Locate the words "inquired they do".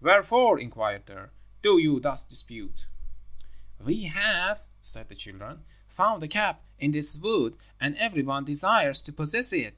0.58-1.76